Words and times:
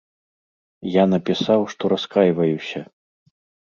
Я 0.95 1.03
напісаў, 1.13 1.69
што 1.77 1.83
раскайваюся. 1.97 2.79